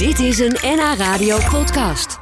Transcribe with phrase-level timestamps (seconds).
[0.00, 2.18] Dit is een NH Radio podcast.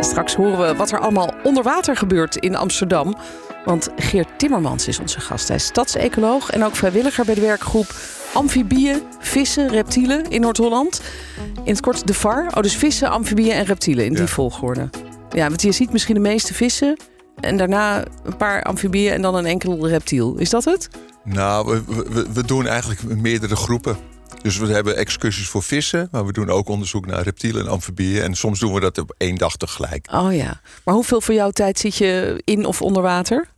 [0.00, 3.16] Straks horen we wat er allemaal onder water gebeurt in Amsterdam.
[3.64, 5.48] Want Geert Timmermans is onze gast.
[5.48, 7.86] Hij is stadsecoloog en ook vrijwilliger bij de werkgroep
[8.32, 11.02] Amfibieën, Vissen, Reptielen in Noord-Holland.
[11.64, 12.46] In het kort de VAR.
[12.46, 14.90] Oh, dus vissen, amfibieën en reptielen in die volgorde.
[15.30, 16.96] Ja, want je ziet misschien de meeste vissen
[17.40, 20.36] en daarna een paar amfibieën en dan een enkel reptiel.
[20.36, 20.88] Is dat het?
[21.26, 23.96] Nou, we, we, we doen eigenlijk meerdere groepen.
[24.42, 28.22] Dus we hebben excursies voor vissen, maar we doen ook onderzoek naar reptielen en amfibieën.
[28.22, 30.08] En soms doen we dat op één dag tegelijk.
[30.12, 30.60] Oh ja.
[30.84, 33.48] Maar hoeveel voor jouw tijd zit je in of onder water?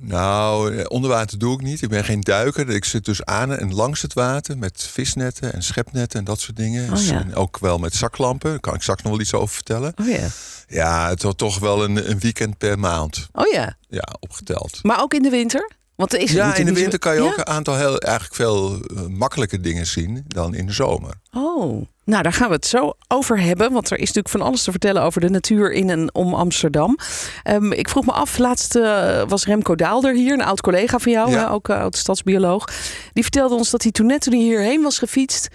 [0.00, 1.82] Nou, eh, onder water doe ik niet.
[1.82, 2.68] Ik ben geen duiker.
[2.68, 6.56] Ik zit dus aan en langs het water met visnetten en schepnetten en dat soort
[6.56, 6.92] dingen.
[6.92, 7.20] Oh ja.
[7.20, 8.50] En ook wel met zaklampen.
[8.50, 9.92] Daar kan ik straks nog wel iets over vertellen.
[10.00, 10.28] Oh ja.
[10.68, 13.28] Ja, het wordt toch wel een, een weekend per maand.
[13.32, 13.76] Oh ja.
[13.88, 14.78] Ja, opgeteld.
[14.82, 15.70] Maar ook in de winter?
[15.98, 17.26] Want er is Ja, in de zo- winter kan je Ja?
[17.26, 21.14] ook een aantal heel, eigenlijk veel eh, makkelijke dingen zien dan in de zomer.
[21.32, 23.72] Oh, nou daar gaan we het zo over hebben.
[23.72, 26.98] Want er is natuurlijk van alles te vertellen over de natuur in en om Amsterdam.
[27.42, 31.12] Ehm, ik vroeg me af, laatst eh, was Remco Daalder hier, een oud collega van
[31.12, 31.38] jou, Ja.
[31.38, 32.64] hè, ook uh, oud stadsbioloog.
[33.12, 35.48] Die vertelde ons dat hij toen net toen hij hierheen was gefietst,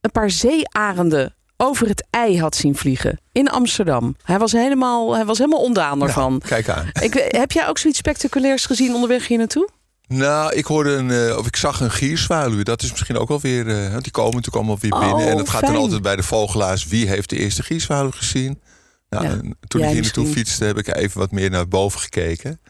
[0.00, 4.16] een paar zeearenden over het ei had zien vliegen in Amsterdam.
[4.24, 6.30] Hij was helemaal, hij was helemaal ondaan ervan.
[6.30, 6.90] Nou, kijk aan.
[7.00, 9.68] Ik, heb jij ook zoiets spectaculairs gezien onderweg hier naartoe?
[10.14, 12.62] Nou, ik hoorde een, eh, of ik zag een gierzwaluw.
[12.62, 13.68] Dat is misschien ook wel weer.
[13.68, 15.26] eh, die komen natuurlijk allemaal weer Oh, binnen.
[15.32, 15.82] en het gaat dan fijn.
[15.82, 16.86] altijd bij de vogelaars.
[16.86, 18.60] Wie heeft de eerste gierzwaluw gezien?
[19.08, 19.30] Nou, Ja,
[19.68, 22.60] toen ik hier naartoe fietste, heb ik even wat meer naar boven gekeken.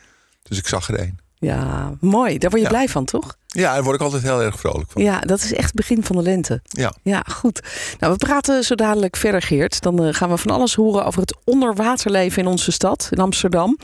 [0.42, 1.18] Dus ik zag er één.
[1.38, 2.38] Ja, mooi.
[2.38, 2.74] Daar word je Ja.
[2.74, 3.36] blij van, toch?
[3.46, 5.02] Ja, daar word ik altijd heel erg vrolijk van.
[5.02, 6.60] Ja, dat is echt het begin van de lente.
[6.68, 6.92] Ja.
[7.02, 7.60] Ja, goed.
[7.98, 9.80] Nou, we praten zo dadelijk verder, Geert.
[9.82, 13.78] Dan eh, gaan we van alles horen over het onderwaterleven in onze stad, in Amsterdam.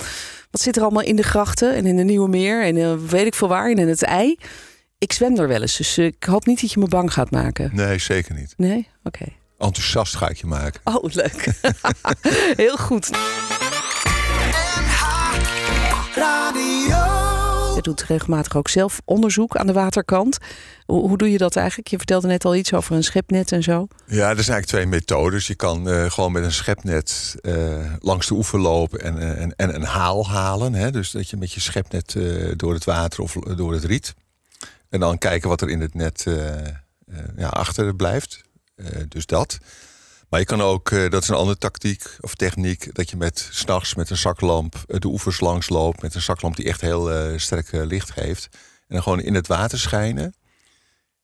[0.56, 3.26] Wat zit er allemaal in de grachten en in de Nieuwe Meer en eh, weet
[3.26, 4.36] ik veel waar, en in het ei.
[4.98, 7.30] Ik zwem er wel eens, dus eh, ik hoop niet dat je me bang gaat
[7.30, 7.70] maken.
[7.74, 8.54] Nee, zeker niet.
[8.56, 8.88] Nee?
[9.02, 9.24] Oké.
[9.58, 10.80] Enthousiast ga ik je maken.
[10.84, 11.52] Oh, leuk.
[12.62, 13.10] Heel goed.
[17.76, 20.38] Je doet regelmatig ook zelf onderzoek aan de waterkant.
[20.86, 21.88] Hoe, doe je dat eigenlijk?
[21.88, 23.86] Je vertelde net al iets over een schepnet en zo.
[23.96, 25.46] Ja, er zijn eigenlijk twee methodes.
[25.46, 29.56] Je kan eh, gewoon met een schepnet eh, langs de oever lopen en, eh, en,
[29.56, 30.74] en een haal halen.
[30.74, 30.90] Hè?
[30.90, 32.16] Dus dat je met je schepnet
[32.56, 34.14] door het water of door het riet.
[34.88, 36.26] En dan kijken wat er in het net
[37.36, 38.42] ja, achter blijft.
[39.08, 39.58] Dus dat.
[40.28, 43.48] Maar je kan ook, eh, dat is een andere tactiek of techniek, dat je met
[43.50, 46.02] s'nachts met een zaklamp eh, de oevers langs loopt.
[46.02, 48.48] Met een zaklamp die echt heel eh, sterk licht geeft.
[48.52, 50.34] En dan gewoon in het water schijnen.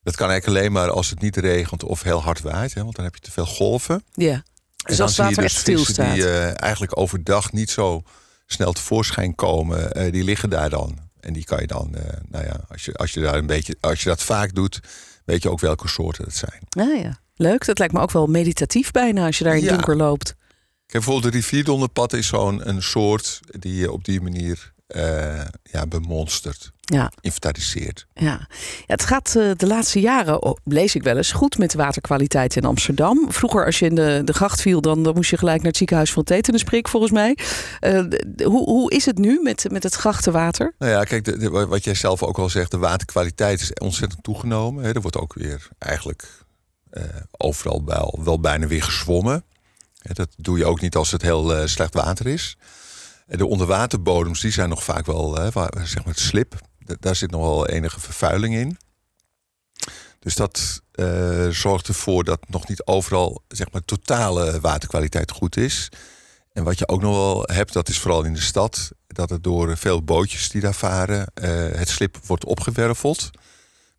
[0.02, 2.74] Dat kan eigenlijk alleen maar als het niet regent of heel hard waait.
[2.74, 4.04] Hè, want dan heb je te veel golven.
[4.12, 4.42] Ja.
[4.84, 6.14] Dus als je water dus echt stilstaat.
[6.14, 8.02] die eh, eigenlijk overdag niet zo
[8.46, 10.12] snel tevoorschijn komen.
[10.12, 11.10] die liggen daar dan.
[11.20, 11.94] En die kan je dan,
[12.28, 14.80] nou ja, als je, als je daar een beetje, als je dat vaak doet,
[15.24, 16.88] weet je ook welke soorten het zijn.
[16.88, 17.21] Ah, ja.
[17.42, 19.76] Leuk, dat lijkt me ook wel meditatief bijna als je daar in het Ja.
[19.76, 20.24] donker loopt.
[20.86, 25.86] Kijk, bijvoorbeeld de rivierdonderpad is zo'n een soort die je op die manier eh, ja,
[25.86, 28.06] bemonstert, Ja, inventariseert.
[28.14, 28.24] ja.
[28.24, 28.46] ja
[28.86, 32.56] het gaat eh, de laatste jaren, oh, lees ik wel eens, goed met de waterkwaliteit
[32.56, 33.32] in Amsterdam.
[33.32, 35.76] Vroeger als je in de, de gracht viel, dan, dan moest je gelijk naar het
[35.76, 37.36] ziekenhuis van Tetanusprik volgens mij.
[37.80, 38.04] Eh,
[38.44, 40.74] hoe, hoe is het nu met, met het grachtenwater?
[40.78, 44.22] Nou ja, kijk, de, de- wat jij zelf ook al zegt, de waterkwaliteit is ontzettend
[44.22, 44.84] toegenomen.
[44.84, 44.92] Hè.
[44.94, 46.28] Er wordt ook weer eigenlijk
[46.92, 49.44] eh, overal wel, wel bijna weer gezwommen.
[50.02, 52.56] Dat doe je ook niet als het heel eh, slecht water is.
[53.26, 57.30] De onderwaterbodems die zijn nog vaak wel, waar, zeg maar het slip, da- daar zit
[57.30, 58.76] nog wel enige vervuiling in.
[60.18, 65.88] Dus dat eh, zorgt ervoor dat nog niet overal zeg maar, totale waterkwaliteit goed is.
[66.52, 69.44] En wat je ook nog wel hebt, dat is vooral in de stad, dat het
[69.44, 73.30] door veel bootjes die daar varen, eh, het slip wordt opgewerveld.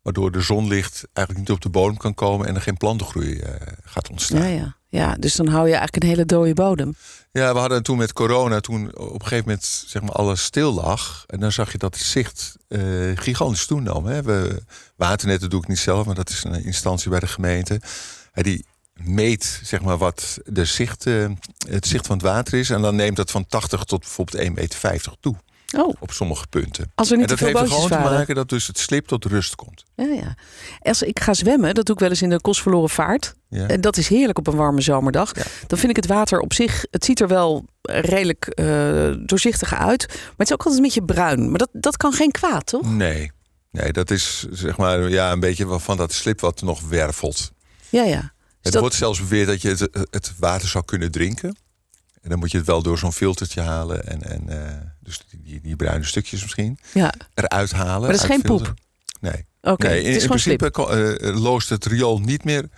[0.04, 3.54] Waardoor de zonlicht eigenlijk niet op de bodem kan komen en er geen plantengroei eh,
[3.84, 4.40] gaat ontstaan.
[4.40, 4.76] Ja, ja.
[4.88, 6.94] ja, dus dan hou je eigenlijk een hele dode bodem.
[7.32, 10.72] Ja, we hadden toen met corona, toen op een gegeven moment zeg maar alles stil
[10.72, 11.24] lag.
[11.26, 12.80] En dan zag je dat het zicht eh,
[13.14, 14.06] gigantisch toenam.
[14.06, 14.22] Hè.
[14.22, 14.62] We,
[14.96, 17.80] waternetten doe ik niet zelf, maar dat is een instantie bij de gemeente.
[18.32, 21.26] En die meet zeg maar wat de zicht, eh,
[21.68, 22.70] het zicht van het water is.
[22.70, 25.36] En dan neemt dat van 80 tot bijvoorbeeld 1,50 meter toe
[25.76, 26.92] Oh, op sommige punten.
[26.94, 29.24] als er niet en dat heeft er gewoon te maken dat dus het slip tot
[29.24, 29.84] rust komt.
[29.94, 30.34] Ja, ja.
[30.80, 33.34] Als ik ga zwemmen, dat doe ik wel eens in de kostverloren vaart.
[33.48, 33.66] Ja.
[33.66, 35.36] En dat is heerlijk op een warme zomerdag.
[35.36, 35.42] Ja.
[35.66, 40.06] Dan vind ik het water op zich, het ziet er wel redelijk eh, doorzichtig uit.
[40.08, 41.48] Maar het is ook altijd een beetje bruin.
[41.50, 42.90] Maar dat, dat kan geen kwaad, toch?
[42.90, 43.32] Nee.
[43.70, 47.52] Nee, dat is zeg maar ja, een beetje van dat slip wat nog wervelt.
[47.88, 48.20] Ja, ja.
[48.20, 48.30] Dus
[48.62, 51.56] Het dat- wordt zelfs beweerd dat je het, het water zou kunnen drinken.
[52.22, 54.06] En dan moet je het wel door zo'n filtertje halen.
[54.06, 54.72] En, en eh,
[55.04, 57.14] dus die, die, die bruine stukjes misschien ja.
[57.34, 58.00] eruit halen.
[58.00, 58.74] Maar dat is geen poep?
[59.20, 59.46] Nee.
[59.62, 62.68] Oké, nee, in, principe eh, loost het riool niet meer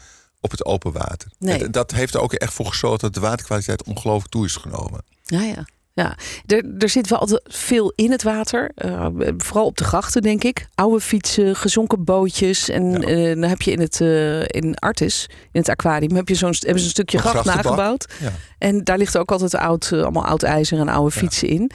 [0.41, 1.31] op het open water.
[1.39, 1.65] Nee.
[1.65, 5.05] En dat heeft er ook echt voor gezorgd dat de waterkwaliteit ongelooflijk toe is genomen.
[5.25, 5.67] Ja, ja.
[5.97, 6.17] Ja,
[6.47, 8.71] er, er zit wel altijd veel in het water.
[8.75, 9.07] Eh,
[9.39, 10.67] vooral op de grachten, denk ik.
[10.75, 12.69] Oude fietsen, gezonken bootjes.
[12.69, 12.99] En Ja.
[13.01, 16.55] eh, dan heb je in het eh, in Artis, in het aquarium, heb je zo'n,
[16.59, 18.07] hebben ze een stukje gracht nagebouwd.
[18.21, 18.33] Ja.
[18.59, 21.21] En daar ligt ook altijd oud, allemaal oud ijzer en oude Ja.
[21.21, 21.71] fietsen in.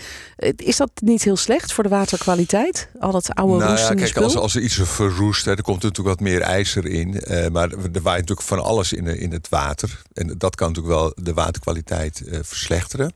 [0.55, 2.89] Is dat niet heel slecht voor de waterkwaliteit?
[2.99, 4.23] Al dat oude nou ja, roestende kijk, spul?
[4.23, 7.09] als, als er iets verroest, hè, er komt natuurlijk wat meer ijzer in.
[7.51, 10.01] maar er waait natuurlijk van alles in, in het water.
[10.13, 13.13] En dat kan natuurlijk wel de waterkwaliteit verslechteren.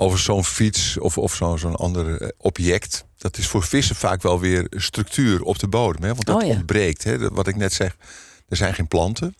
[0.00, 3.04] Over zo'n fiets of, of zo'n zo'n ander eh, object.
[3.18, 6.02] Dat is voor vissen vaak wel weer structuur op de bodem.
[6.02, 6.08] Hè?
[6.14, 6.54] Want dat Oh ja.
[6.54, 7.04] ontbreekt.
[7.04, 7.28] Hè?
[7.28, 7.96] Wat ik net zeg,
[8.48, 9.34] er zijn geen planten.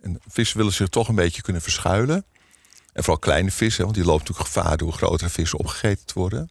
[0.00, 2.24] En vissen willen zich toch een beetje kunnen verschuilen.
[2.92, 6.50] En vooral kleine vissen, want die lopen natuurlijk gevaar door grotere vissen opgegeten te worden.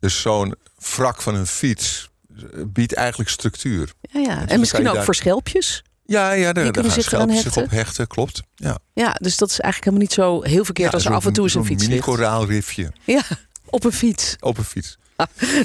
[0.00, 0.54] Dus zo'n
[0.96, 3.92] wrak van een fiets eh, biedt eigenlijk structuur.
[4.00, 5.82] ja, En misschien ook daar- voor schelpjes.
[6.10, 8.42] Ja, ja daar, daar gaan eraan schelpjes zich op hechten, klopt.
[8.54, 8.78] Ja.
[8.92, 10.00] Ja, dus dat is eigenlijk helemaal
[10.32, 12.06] niet zo heel verkeerd Ja, als er af en toe eens een fiets ligt.
[12.06, 13.22] mini-koraalrifje Ja,
[13.76, 14.36] op een fiets.
[14.40, 14.98] op een fiets.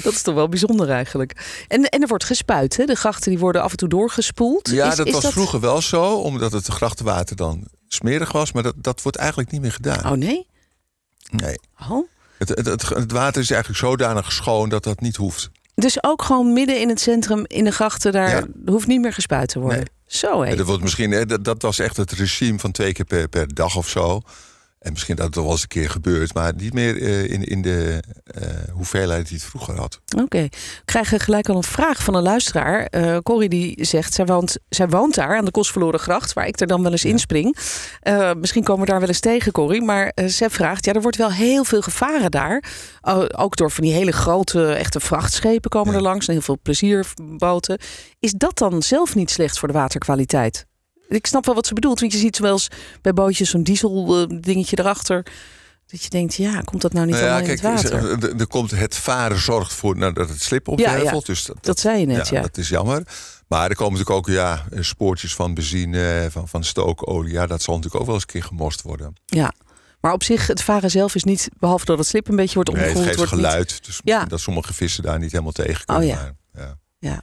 [0.02, 1.64] Dat is toch wel bijzonder eigenlijk.
[1.68, 2.84] En, en er wordt gespuit, hè?
[2.84, 4.68] De grachten die worden af en toe doorgespoeld.
[4.70, 8.52] Ja, Is- dat is was vroeger wel zo, omdat het grachtenwater dan smerig was.
[8.52, 10.12] Maar dat, dat wordt eigenlijk niet meer gedaan.
[10.12, 10.46] Oh nee?
[11.30, 11.54] Nee.
[11.90, 12.08] Oh.
[12.38, 15.50] Het, het, het, het water is eigenlijk zodanig schoon dat dat niet hoeft.
[15.74, 18.44] Dus ook gewoon midden in het centrum, in de grachten, daar Ja.
[18.66, 19.78] hoeft niet meer gespuit te worden.
[19.78, 19.88] Nee.
[20.16, 20.42] Zo.
[20.42, 23.28] En dat, wordt misschien, hè, dat, dat was echt het regime van twee keer per,
[23.28, 24.22] per dag of zo.
[24.84, 27.62] En misschien dat het wel eens een keer gebeurt, maar niet meer eh, in, in
[27.62, 28.42] de eh,
[28.72, 30.00] hoeveelheid die het vroeger had.
[30.22, 30.40] Oké.
[30.42, 32.86] We krijgen gelijk al een vraag van een luisteraar.
[32.86, 36.60] Eh Corrie die zegt, zij woont, zij woont daar aan de Kostverloren Gracht, waar ik
[36.60, 37.08] er dan wel eens Ja.
[37.08, 37.56] inspring.
[38.38, 39.82] Misschien komen we daar wel eens tegen, Corrie.
[39.82, 42.64] Maar zij vraagt, ja, er wordt wel heel veel gevaren daar.
[43.00, 45.96] O- ook door van die hele grote, echte vrachtschepen komen Ja.
[45.96, 46.26] er langs.
[46.26, 47.78] En heel veel plezierboten.
[48.20, 50.66] Is dat dan zelf niet slecht voor de waterkwaliteit?
[51.08, 52.00] Ik snap wel wat ze bedoelt.
[52.00, 52.68] Want je ziet wel eens
[53.02, 55.26] bij bootjes zo'n diesel eh, dingetje erachter.
[55.86, 58.38] Dat je denkt, ja, komt dat nou niet Nou ja, allemaal in kijk, het water?
[58.40, 61.26] er- komt het varen zorgt voor nou, dat het slip opwervelt.
[61.26, 62.40] Dus dat, Dat zei je net, ja.
[62.42, 63.02] dat is jammer.
[63.48, 67.32] Maar er komen natuurlijk ook ja, spoortjes van benzine, van, van stookolie.
[67.32, 69.14] Ja, dat zal natuurlijk ook wel eens een keer gemorst worden.
[69.26, 69.52] Ja,
[70.00, 72.70] maar op zich, het varen zelf is niet, behalve dat het slip een beetje wordt
[72.72, 73.16] Nee, het omgevoerd.
[73.16, 73.84] geeft wordt niet- geluid.
[73.84, 74.02] Dus Ja.
[74.04, 76.02] misschien dat sommige vissen daar niet helemaal tegen kunnen.
[76.02, 76.14] Oh ja.
[76.14, 76.32] maar,
[77.04, 77.22] ja.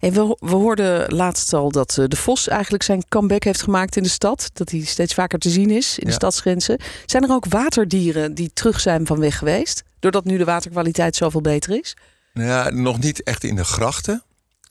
[0.00, 3.96] En we, we hoorden laatst al dat eh, de Vos eigenlijk zijn comeback heeft gemaakt
[3.96, 4.50] in de stad.
[4.52, 6.78] Dat hij steeds vaker te zien is in de stadsgrenzen.
[7.06, 9.82] Zijn er ook waterdieren die terug zijn van weg geweest?
[9.98, 11.96] Doordat nu de waterkwaliteit zoveel beter is?
[12.32, 14.22] Nou ja, nog niet echt in de grachten.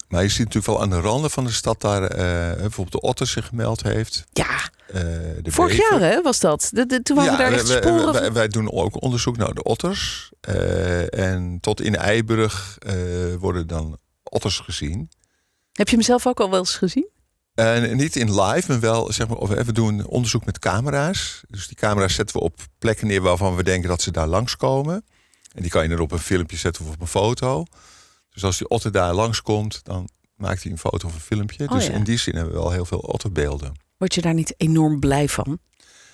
[0.07, 2.17] Maar je ziet natuurlijk wel aan de randen van de stad daar eh,
[2.57, 4.23] bijvoorbeeld de otter zich gemeld heeft.
[4.33, 4.45] Ja,
[4.87, 5.01] eh,
[5.41, 5.99] de vorig bever.
[5.99, 6.69] jaar hè, was dat.
[6.73, 8.13] De, de- toen waren daar echt wij- wij- sporen.
[8.13, 10.31] wij, van- wij doen ook onderzoek naar de otters.
[11.09, 12.77] En tot in Eiburg
[13.39, 13.97] worden dan
[14.29, 15.09] otters gezien.
[15.71, 17.09] Heb je hem zelf ook al wel eens gezien?
[17.53, 21.41] En niet in live, maar wel zeg maar, of we doen onderzoek met camera's.
[21.47, 25.05] Dus die camera's zetten we op plekken neer waarvan we denken dat ze daar langskomen.
[25.53, 27.65] En die kan je dan op een filmpje zetten of op een foto.
[28.29, 31.63] Dus als die otter daar langskomt, dan maakt hij een foto of een filmpje.
[31.63, 31.93] Oh dus ja.
[31.93, 33.73] in die zin hebben we wel heel veel otterbeelden.
[33.97, 35.59] Word je daar niet enorm blij van?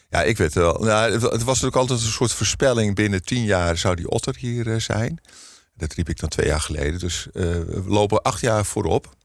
[0.09, 0.73] Ja, ik weet wel.
[0.79, 2.95] Nou, het het was natuurlijk altijd een soort voorspelling.
[2.95, 5.21] Binnen tien jaar zou die otter hier eh, zijn.
[5.77, 6.99] Dat riep ik dan twee jaar geleden.
[6.99, 9.15] Dus eh, we lopen acht jaar voorop.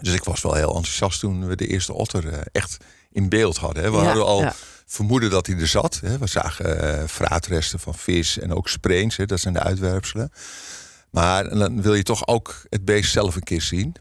[0.00, 2.76] Dus ik was wel heel enthousiast toen we de eerste otter eh, echt
[3.10, 3.82] in beeld hadden.
[3.82, 3.90] Hè.
[3.90, 4.54] We Ja, hadden al ja.
[4.86, 6.00] vermoeden dat hij er zat.
[6.04, 6.18] Hè.
[6.18, 9.16] We zagen eh vraatresten van vis en ook spreens.
[9.16, 9.26] Hè.
[9.26, 10.32] Dat zijn de uitwerpselen.
[11.10, 13.94] Maar dan wil je toch ook het beest zelf een keer zien.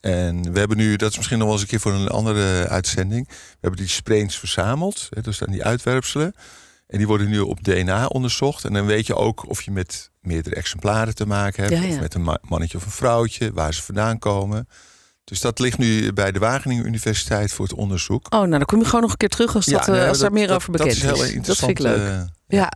[0.00, 2.68] En we hebben nu, dat is misschien nog wel eens een keer voor een andere
[2.68, 3.28] uitzending.
[3.28, 5.06] We hebben die spreens verzameld.
[5.10, 6.34] Hè, dus dan die uitwerpselen.
[6.86, 8.64] En die worden nu op DNA onderzocht.
[8.64, 11.70] En dan weet je ook of je met meerdere exemplaren te maken.
[11.70, 11.88] Ja, ja.
[11.94, 14.68] Of met een ma- mannetje of een vrouwtje, waar ze vandaan komen.
[15.24, 18.26] Dus dat ligt nu bij de Wageningen Universiteit voor het onderzoek.
[18.34, 20.32] Oh, nou dan kom je gewoon nog een keer terug als, dat, eh, als daar
[20.32, 21.10] meer dat- over dat bekend is.
[21.22, 21.30] is.
[21.32, 22.24] heel Dat vind ik leuk.
[22.46, 22.72] Ja.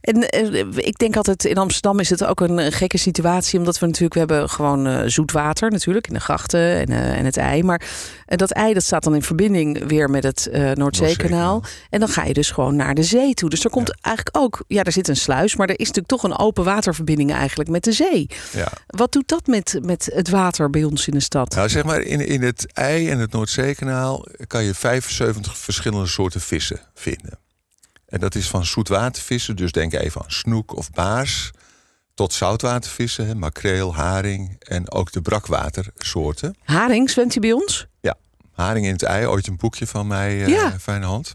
[0.00, 3.58] En eh, ik denk altijd in Amsterdam is het ook een, gekke situatie.
[3.58, 7.18] Omdat we natuurlijk, we hebben gewoon eh, zoet water natuurlijk in de grachten en, eh,
[7.18, 7.62] en het ei.
[7.62, 7.82] Maar
[8.26, 10.76] dat ei dat staat dan in verbinding weer met het Noordzeekanaal.
[10.76, 11.62] Noordzeekanaal.
[11.90, 13.50] En dan ga je dus gewoon naar de zee toe.
[13.50, 15.56] Dus er komt eigenlijk ook, ja, er zit een sluis.
[15.56, 18.26] Maar er is natuurlijk toch een open waterverbinding eigenlijk met de zee.
[18.52, 18.72] ja.
[18.86, 21.54] Wat doet dat met, met het water bij ons in de stad?
[21.54, 26.40] Nou, zeg maar, in, in het ei en het Noordzeekanaal kan je 75 verschillende soorten
[26.40, 27.43] vissen vinden.
[28.14, 31.50] En dat is van zoetwatervissen, dus denk even aan snoek of baars,
[32.14, 36.56] tot zoutwatervissen, hè, makreel, haring en ook de brakwatersoorten.
[36.64, 37.86] Haring zwemt hij bij ons?
[38.52, 40.78] Haring in het ei, ooit een boekje van mij, eh Ja.
[40.80, 41.34] fijne hand.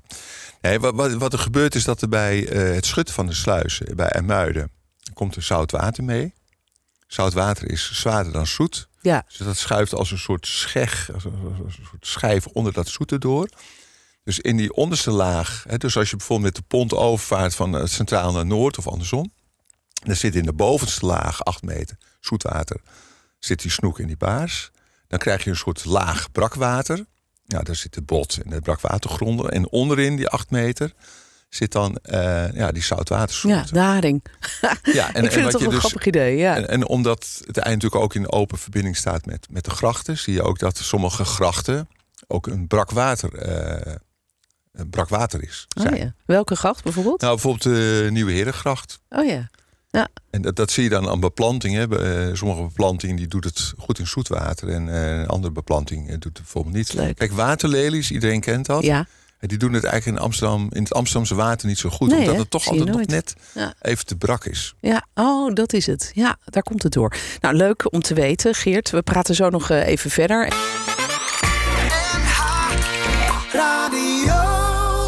[0.61, 3.33] Nee, wat, wat, wat er gebeurt is dat er bij eh, het schutten van de
[3.33, 4.71] sluizen, bij Ermuiden,
[5.13, 6.33] komt er zout water mee.
[7.07, 8.87] Zout water is zwaarder dan zoet.
[9.01, 9.25] Ja.
[9.27, 11.33] Dus dat schuift als een soort scheg, als een,
[11.65, 13.49] als een soort schijf onder dat zoete door.
[14.29, 17.73] Dus in die onderste laag, hè, dus als je bijvoorbeeld met de pont overvaart van
[17.73, 19.31] het centraal naar noord of andersom,
[20.03, 22.81] dan zit in de bovenste laag, 8 meter zoetwater,
[23.39, 24.71] zit die snoek in die baars.
[25.07, 27.05] Dan krijg je een soort laag brakwater.
[27.45, 29.49] Ja, daar zit de bot en de brakwatergronden.
[29.49, 30.93] En onderin die 8 meter
[31.49, 33.69] zit dan eh, ja, die zoutwatersoort.
[33.69, 34.23] Ja, de haring.
[34.83, 36.37] Ja, ik vind het toch je een dus- grappig idee.
[36.37, 36.55] Ja.
[36.55, 40.17] En, en omdat het eind natuurlijk ook in open verbinding staat met, met de grachten,
[40.17, 41.87] zie je ook dat sommige grachten
[42.27, 43.95] ook een brakwater, eh
[44.79, 45.67] een brakwater is.
[45.77, 45.97] Oh, zijn.
[45.97, 46.13] ja.
[46.25, 47.21] Welke gracht bijvoorbeeld?
[47.21, 48.99] Nou, bijvoorbeeld de Nieuwe Herengracht.
[49.09, 49.49] Oh ja.
[50.29, 51.91] En dat, dat zie je dan aan beplantingen.
[52.29, 54.69] Eh, sommige beplantingen die doet het goed in zoetwater.
[54.69, 56.93] En eh, een andere beplanting eh, doet het bijvoorbeeld niet.
[56.93, 57.15] Leuk.
[57.15, 58.83] Kijk, waterlelies, iedereen kent dat.
[58.83, 59.05] Ja.
[59.39, 62.09] En Die doen het eigenlijk in Amsterdam, in het Amsterdamse water niet zo goed.
[62.09, 62.39] Nee, omdat hè?
[62.39, 63.73] het toch altijd nog net Ja.
[63.81, 64.73] even te brak is.
[64.79, 66.11] Ja, oh, dat is het.
[66.13, 67.15] Ja, daar komt het door.
[67.39, 68.89] Nou, leuk om te weten, Geert.
[68.89, 70.53] We praten zo nog eh, even verder.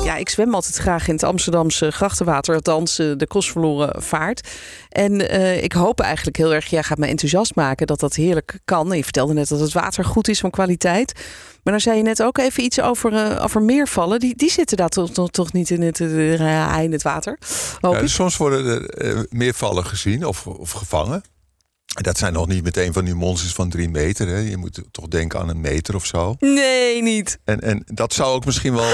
[0.03, 4.47] Ja, ik zwem altijd graag in het Amsterdamse grachtenwater, althans eh, de kostverloren vaart.
[4.89, 8.59] En eh, ik hoop eigenlijk heel erg, jij gaat me enthousiast maken dat dat heerlijk
[8.65, 8.91] kan.
[8.91, 11.13] Je vertelde net dat het water goed is van kwaliteit.
[11.63, 14.19] Maar dan zei je net ook even iets over, eh, over meervallen.
[14.19, 17.37] Die, die zitten daar toch, toch, toch niet in het, in het water?
[17.81, 21.23] Ja, dus soms worden er meervallen gezien of, of gevangen.
[21.95, 24.27] En Dat zijn nog niet meteen van die monsters van drie meter.
[24.27, 24.37] Hè.
[24.37, 26.35] Je moet toch denken aan een meter of zo.
[26.39, 27.39] Nee, niet.
[27.43, 28.89] En, en dat zou ook misschien wel.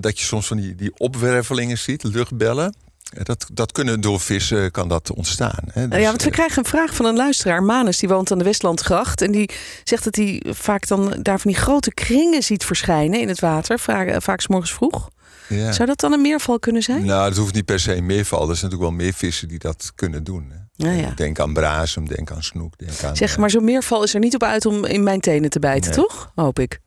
[0.00, 2.74] Dat je soms van die, die opwervelingen ziet, luchtbellen.
[3.14, 5.62] Eh, Dat, dat kunnen door vissen kan dat ontstaan.
[5.72, 5.88] Hè.
[5.88, 7.62] Dus, ja, want we eh, krijgen een vraag van een luisteraar.
[7.62, 9.22] Manus, die woont aan de Westlandgracht.
[9.22, 9.50] En die
[9.84, 13.78] zegt dat hij vaak dan daar van die grote kringen ziet verschijnen in het water.
[13.78, 15.10] Vaak, eh, vaak 's morgens vroeg.
[15.48, 15.72] ja.
[15.72, 17.04] Zou dat dan een meerval kunnen zijn?
[17.04, 18.40] Nou, het hoeft niet per se een meerval.
[18.50, 20.50] Er zijn natuurlijk wel meer vissen die dat kunnen doen.
[20.50, 20.88] Hè.
[20.88, 21.12] Ja, ja.
[21.16, 22.78] Denk aan brazen, denk aan snoek.
[22.78, 25.50] Denk aan, Zeg maar, zo'n meerval is er niet op uit om in mijn tenen
[25.50, 25.98] te bijten, Nee.
[26.06, 26.32] toch?
[26.34, 26.80] Hoop ik.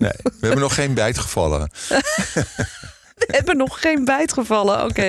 [0.00, 1.70] Nee, we hebben nog geen bijtgevallen.
[3.20, 4.84] We hebben nog geen bijt gevallen.
[4.84, 5.02] Oké,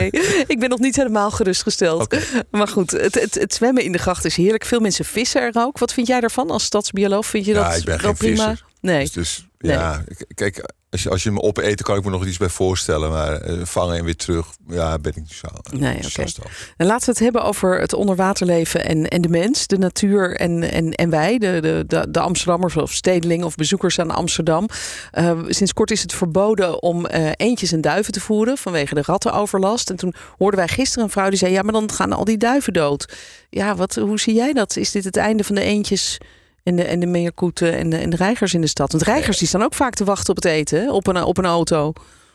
[0.48, 2.16] ik ben nog niet helemaal gerustgesteld.
[2.52, 4.66] Maar goed, het, het, het zwemmen in de gracht is heerlijk.
[4.66, 5.78] Veel mensen vissen er ook.
[5.80, 7.26] Wat vind jij daarvan als stadsbioloog?
[7.26, 8.50] Vind je Ja, dat ik ben wel geen prima?
[8.50, 8.66] visser.
[8.82, 9.00] Nee.
[9.04, 9.72] Dus, dus Nee.
[9.78, 10.04] ja,
[10.36, 13.10] kijk, als je, als je me opeten, kan ik me nog iets bij voorstellen.
[13.10, 15.48] Maar eh, vangen en weer terug, ja, ben ik niet zo.
[15.72, 16.50] Nee, enthousiast oké.
[16.78, 20.72] En laten we het hebben over het onderwaterleven en, en de mens, de natuur en,
[20.72, 24.68] en, en wij, de, de, de, Amsterdammers of stedelingen of bezoekers aan Amsterdam.
[25.12, 29.02] Eh, sinds kort is het verboden om eh, eendjes en duiven te voeren vanwege de
[29.06, 29.90] rattenoverlast.
[29.90, 32.38] En toen hoorden wij gisteren een vrouw die zei: Ja, maar dan gaan al die
[32.38, 33.14] duiven dood.
[33.50, 34.78] Ja, wat, hoe zie jij dat?
[34.78, 36.20] Is dit het einde van de eendjes?
[36.64, 38.92] En de, en de meerkoeten en de, en de reigers in de stad.
[38.92, 40.92] Want reigers die staan ook vaak te wachten op het eten?
[40.92, 41.94] Op, een, op een auto.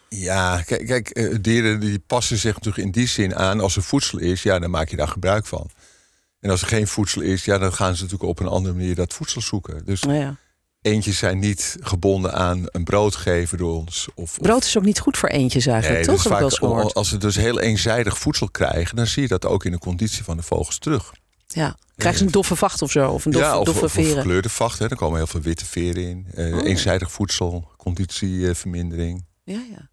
[0.09, 3.61] Ja, kijk, kijk eh, dieren die passen zich natuurlijk in die zin aan.
[3.61, 5.71] Als er voedsel is, ja, dan maak je daar gebruik van.
[6.41, 8.95] En als er geen voedsel is, ja, dan gaan ze natuurlijk op een andere manier
[8.95, 9.85] dat voedsel zoeken.
[9.85, 10.37] Dus Nou ja.
[10.83, 14.09] eentjes zijn niet gebonden aan een brood geven door ons.
[14.15, 16.23] Of, Brood is ook niet goed voor eendjes eigenlijk, Nee, toch?
[16.23, 19.73] dus vaak, als ze dus heel eenzijdig voedsel krijgen, dan zie je dat ook in
[19.73, 21.13] de conditie van de vogels terug.
[21.57, 21.77] Ja.
[21.97, 23.11] Krijgen ze een doffe vacht of zo?
[23.11, 24.15] Of een doffe, ja, of, doffe of een veren?
[24.15, 24.79] verkleurde vacht.
[24.79, 24.89] Hè.
[24.89, 26.27] Er komen heel veel witte veren in.
[26.35, 26.65] Eh, Oh.
[26.67, 29.25] Eenzijdig voedsel, conditievermindering.
[29.45, 29.89] Ja, ja.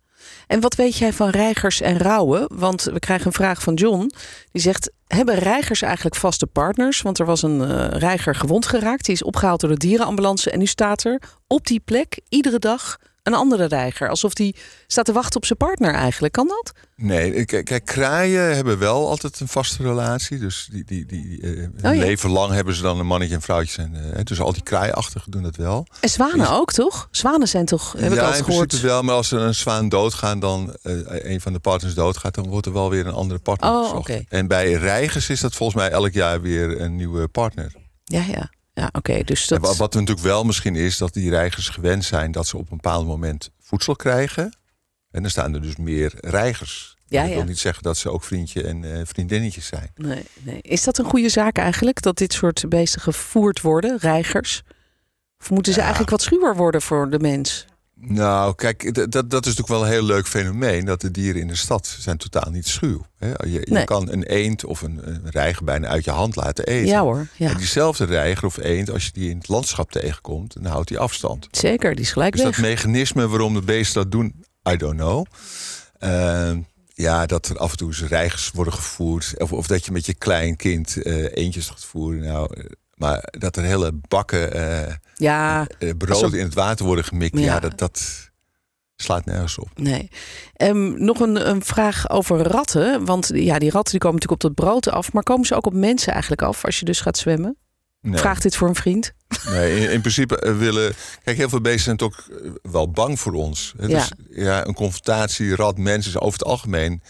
[0.47, 2.45] En wat weet jij van reigers en rauwen?
[2.57, 4.11] Want we krijgen een vraag van John.
[4.51, 7.01] Die zegt, hebben reigers eigenlijk vaste partners?
[7.01, 9.05] Want er was een eh, reiger gewond geraakt.
[9.05, 10.51] Die is opgehaald door de dierenambulance.
[10.51, 14.09] En nu staat er op die plek iedere dag een andere reiger.
[14.09, 14.55] Alsof die
[14.87, 16.33] staat te wachten op zijn partner eigenlijk.
[16.33, 16.71] Kan dat?
[16.95, 20.37] Nee, kijk, kraaien hebben wel altijd een vaste relatie.
[20.39, 22.01] Dus die, die, die eh, Oh ja.
[22.01, 23.81] leven lang hebben ze dan een mannetje en vrouwtje.
[23.81, 25.87] En, eh, dus al die kraaiachtigen doen dat wel.
[25.99, 27.07] En zwanen ook, toch?
[27.11, 28.67] Zwanen zijn toch, heb ik ja, altijd in gehoord.
[28.67, 29.01] principe wel.
[29.03, 30.93] Maar als er een zwaan doodgaat, dan eh,
[31.31, 34.11] een van de partners doodgaat, dan wordt er wel weer een andere partner Oh, gezocht.
[34.29, 37.71] En bij reigers is dat volgens mij elk jaar weer een nieuwe partner.
[38.03, 38.51] Ja, ja.
[38.73, 39.23] Ja, oké.
[39.23, 39.77] dus En dat...
[39.77, 42.77] wat er natuurlijk wel misschien is, dat die reigers gewend zijn dat ze op een
[42.77, 44.57] bepaald moment voedsel krijgen.
[45.11, 46.95] En dan staan er dus meer reigers.
[47.07, 49.91] Ja, dat wil niet zeggen dat ze ook vriendje en eh, vriendinnetjes zijn.
[49.95, 50.61] Nee, nee.
[50.61, 52.01] Is dat een goede zaak eigenlijk?
[52.01, 54.61] Dat dit soort beesten gevoerd worden, reigers?
[55.39, 55.83] Of moeten ze Ja.
[55.85, 57.65] eigenlijk wat schuwer worden voor de mens?
[58.07, 60.85] Nou, kijk, dat, dat is natuurlijk wel een heel leuk fenomeen.
[60.85, 63.05] Dat de dieren in de stad zijn totaal niet schuw.
[63.19, 63.83] Je, je Nee.
[63.85, 66.87] kan een eend of een, een reiger bijna uit je hand laten eten.
[66.87, 67.49] Ja hoor, ja.
[67.49, 70.99] En diezelfde reiger of eend, als je die in het landschap tegenkomt, dan houdt die
[70.99, 71.47] afstand.
[71.51, 72.55] Zeker, die is gelijk Dus weg.
[72.55, 75.25] dat mechanisme waarom de beesten dat doen, I don't know.
[75.99, 76.59] Ehm,
[76.93, 79.33] ja, dat er af en toe eens reigers worden gevoerd.
[79.37, 82.21] Of, of dat je met je klein kind eh, eentjes gaat voeren.
[82.23, 82.65] Nou, eh,
[83.03, 87.37] maar dat er hele bakken eh, Ja, eh, brood Alsof- in het water worden gemikt.
[87.39, 87.45] Ja.
[87.45, 88.31] Ja, dat, dat,
[88.95, 89.69] slaat nergens op.
[89.75, 90.09] Nee.
[90.53, 93.05] Ehm, nog een, een vraag over ratten.
[93.05, 95.13] Want ja, die ratten die komen natuurlijk op dat brood af.
[95.13, 97.57] Maar komen ze ook op mensen eigenlijk af als je dus gaat zwemmen?
[98.01, 98.19] Nee.
[98.19, 99.13] Vraag dit voor een vriend.
[99.49, 100.93] Nee, in, in principe eh, willen.
[101.23, 103.73] Kijk, heel veel beesten zijn toch eh, wel bang voor ons.
[103.79, 103.87] Ja.
[103.87, 107.01] Dus ja, een confrontatie rat mensen is over het algemeen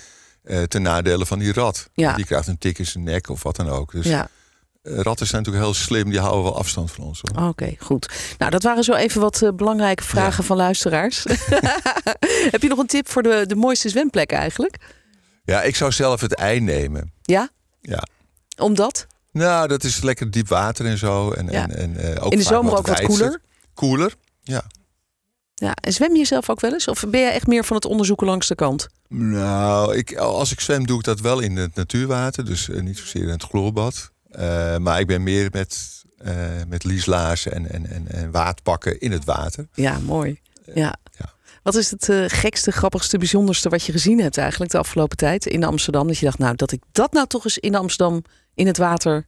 [0.44, 1.90] eh, ten nadele van die rat.
[1.94, 2.16] Ja.
[2.16, 3.92] Die krijgt een tik in zijn nek of wat dan ook.
[3.92, 4.43] Dus Ja, eh,
[4.84, 7.22] ratten zijn natuurlijk heel slim, die houden wel afstand van ons.
[7.42, 8.10] Oké, goed.
[8.38, 11.24] Nou, dat waren zo even wat eh, belangrijke vragen van luisteraars.
[12.54, 14.78] Heb je nog een tip voor de, de mooiste zwemplek eigenlijk?
[15.44, 17.14] Ja, ik zou zelf het ei nemen.
[17.22, 17.50] Ja?
[17.82, 18.04] Ja.
[18.58, 19.08] Omdat?
[19.32, 21.32] Nou, dat is lekker diep water en zo.
[21.32, 21.70] En, Ja.
[21.70, 23.42] en, en, eh, ook In de zomer ook wat koeler?
[23.74, 24.64] Koeler, ja.
[25.54, 26.88] Ja, en zwem je zelf ook wel eens?
[26.88, 28.88] Of ben je echt meer van het onderzoeken langs de kant?
[29.08, 32.46] Nou, ik, als ik zwem doe ik dat wel in het natuurwater.
[32.46, 34.12] Dus eh, niet zozeer in het chlorbad.
[34.34, 36.36] Eh, maar ik ben meer met, eh
[36.68, 39.68] met lieslaarzen en, en, en, en waadpakken in het water.
[39.74, 40.42] Ja, mooi.
[40.74, 40.96] Ja.
[41.18, 41.34] ja.
[41.64, 45.46] Wat is het eh, gekste, grappigste, bijzonderste wat je gezien hebt eigenlijk de afgelopen tijd
[45.46, 46.08] in Amsterdam?
[46.08, 48.24] Dat je dacht, nou, dat ik dat nou toch eens in Amsterdam
[48.54, 49.26] in het water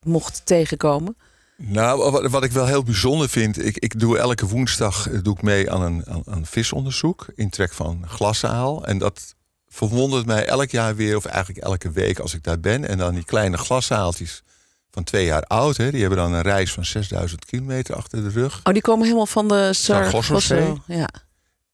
[0.00, 1.16] mocht tegenkomen.
[1.56, 5.34] Nou, wat, wat ik wel heel bijzonder vind, ik, ik doe elke woensdag eh, doe
[5.34, 8.86] ik mee aan een, aan, aan visonderzoek in trek van glasaal.
[8.86, 9.34] En dat
[9.76, 12.88] verwondert mij elk jaar weer, of eigenlijk elke week als ik daar ben.
[12.88, 14.42] En dan die kleine glaszaaltjes
[14.90, 18.28] van twee jaar oud, hè, die hebben dan een reis van 6000 kilometer achter de
[18.28, 18.60] rug.
[18.64, 19.72] Oh, die komen helemaal van de.
[19.72, 20.78] Sargasso.
[20.86, 21.08] Ja.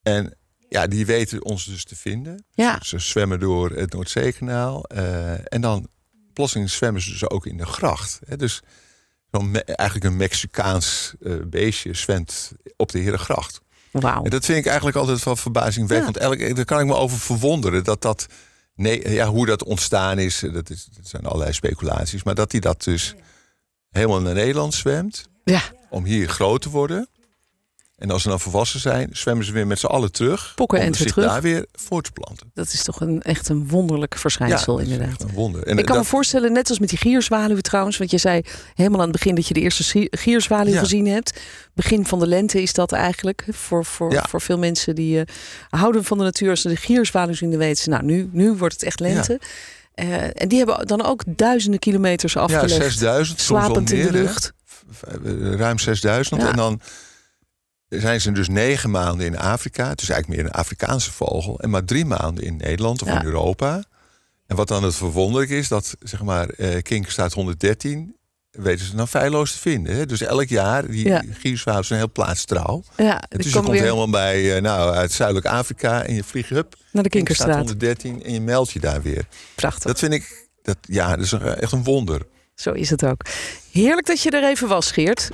[0.03, 0.37] En
[0.69, 2.45] ja, die weten ons dus te vinden.
[2.51, 2.79] Ja.
[2.83, 4.85] Ze zwemmen door het Noordzeekanaal.
[4.85, 5.89] eh, en dan
[6.33, 8.21] plotseling zwemmen ze dus ook in de gracht.
[8.25, 8.37] Hè.
[8.37, 8.63] Dus
[9.31, 13.61] zo'n eigenlijk een Mexicaans eh, beestje zwemt op de Herengracht.
[13.93, 14.23] Wauw.
[14.23, 16.19] Dat vind ik eigenlijk altijd wel verbazingwekkend.
[16.19, 18.27] Want elk, daar kan ik me over verwonderen dat dat.
[18.75, 22.23] Nee, ja, hoe dat ontstaan is, eh, dat, is, dat zijn allerlei speculaties.
[22.23, 23.15] Maar dat hij dat dus
[23.91, 25.29] helemaal naar Nederland zwemt.
[25.45, 27.09] Ja, Om hier groot te worden.
[28.03, 30.53] En als ze dan volwassen zijn, zwemmen ze weer met z'n allen terug.
[30.55, 31.25] Pokken om en zich terug.
[31.31, 32.51] daar weer voor te planten.
[32.55, 35.23] dat is toch een, echt een wonderlijk verschijnsel is inderdaad.
[35.23, 35.63] een wonder.
[35.67, 37.99] En Ik kan dat, me voorstellen, net als met die gierzwaluw trouwens.
[37.99, 38.43] Want je zei
[38.75, 40.79] helemaal aan het begin dat je de eerste gie- gierzwaluw Ja.
[40.79, 41.41] gezien hebt.
[41.75, 43.45] Begin van de lente is dat eigenlijk.
[43.51, 44.25] Voor, voor, Ja.
[44.29, 45.35] voor veel mensen die eh,
[45.69, 46.51] houden van de natuur.
[46.51, 47.89] Als ze de gierzwaluw zien, dan weten ze...
[47.91, 49.41] Nou, nu, nu wordt het echt lente.
[49.95, 52.71] Eh, en die hebben dan ook duizenden kilometers ja, afgelegd.
[52.83, 54.19] 6000, soms wel slapend in de meer, hè.
[54.21, 54.53] lucht.
[55.25, 56.41] Eh, Ruim 6000.
[56.43, 56.49] Ja.
[56.49, 56.81] En dan
[58.01, 59.89] zijn ze dus negen maanden in Afrika.
[59.89, 61.61] Het is eigenlijk meer een Afrikaanse vogel.
[61.61, 63.21] En maar drie maanden in Nederland of Ja.
[63.21, 63.85] in Europa.
[64.47, 68.17] En wat dan het verwonderlijk is, dat zeg maar eh Kinkstaat 113
[68.51, 69.95] weten ze dan feilloos te vinden.
[69.97, 70.07] Hè?
[70.07, 71.23] Dus elk jaar, die Ja.
[71.31, 72.83] gierzwaluwen zijn heel plaatstraadstrouw.
[73.07, 76.25] Ja, En dus je komt weer helemaal bij, eh, nou, uit Zuidelijk Afrika en je
[76.25, 77.57] vliegt hup, naar de Kinkerstraat.
[77.57, 79.27] 113 en je meldt je daar weer.
[79.55, 79.83] Prachtig.
[79.83, 82.27] Dat vind ik, dat, ja, dat is echt een wonder.
[82.55, 83.23] Zo is het ook.
[83.73, 85.31] Heerlijk dat je er even was, Geert.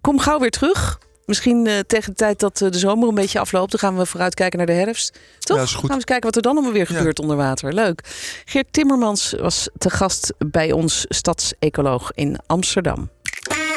[0.00, 0.98] Kom gauw weer terug.
[1.32, 4.06] Misschien eh, tegen de tijd dat eh, de zomer een beetje afloopt, dan gaan we
[4.06, 5.18] vooruit kijken naar de herfst.
[5.38, 5.56] Toch?
[5.56, 5.78] Ja, is goed.
[5.80, 6.96] Gaan we eens kijken wat er dan allemaal weer Ja.
[6.96, 7.72] gebeurt onder water.
[7.74, 8.00] Leuk.
[8.44, 13.10] Geert Timmermans was te gast bij ons stadsecoloog in Amsterdam.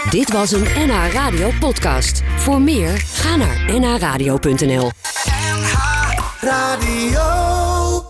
[0.09, 2.21] Dit was een NH Radio podcast.
[2.37, 4.91] Voor meer, ga naar nhradio.nl.
[6.41, 7.64] Radio.